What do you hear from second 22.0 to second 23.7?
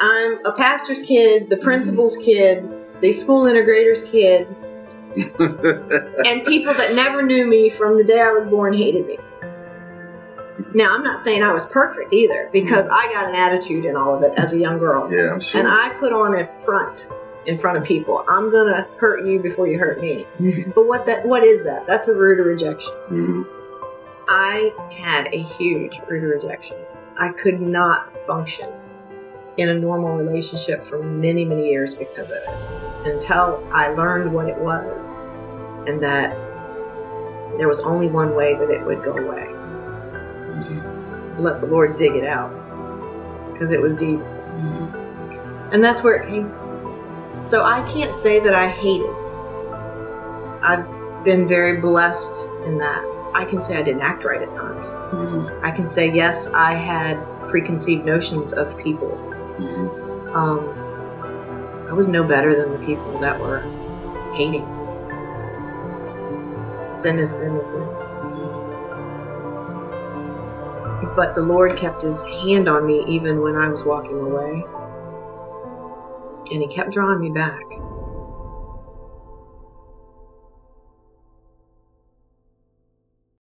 a root of rejection. Mhm.